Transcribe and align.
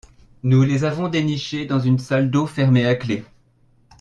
Nous 0.41 0.63
les 0.63 0.83
avons 0.83 1.09
dénichées 1.09 1.67
dans 1.67 1.79
une 1.79 1.99
salle 1.99 2.31
d’eau 2.31 2.47
fermée 2.47 2.87
à 2.87 2.95
clef. 2.95 3.23